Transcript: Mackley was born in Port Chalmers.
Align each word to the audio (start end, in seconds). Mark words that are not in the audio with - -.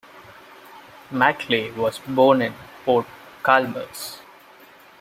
Mackley 1.11 1.75
was 1.77 1.99
born 1.99 2.41
in 2.41 2.55
Port 2.85 3.05
Chalmers. 3.45 4.17